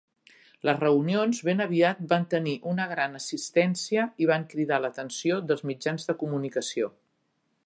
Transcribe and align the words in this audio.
Les 0.67 0.77
reunions 0.83 1.41
ben 1.49 1.61
aviat 1.65 2.01
van 2.15 2.25
tenir 2.33 2.55
una 2.73 2.89
gran 2.93 3.21
assistència 3.21 4.09
i 4.25 4.31
van 4.33 4.49
cridar 4.55 4.83
l'atenció 4.87 5.41
dels 5.53 5.67
mitjans 5.73 6.11
de 6.11 6.21
comunicació. 6.25 6.95